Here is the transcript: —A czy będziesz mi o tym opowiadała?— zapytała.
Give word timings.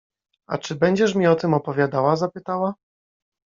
—A 0.51 0.57
czy 0.57 0.75
będziesz 0.75 1.15
mi 1.15 1.27
o 1.27 1.35
tym 1.35 1.53
opowiadała?— 1.53 2.15
zapytała. 2.17 2.73